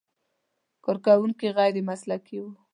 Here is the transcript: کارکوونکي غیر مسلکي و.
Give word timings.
کارکوونکي 0.83 1.47
غیر 1.57 1.75
مسلکي 1.89 2.37
و. 2.41 2.45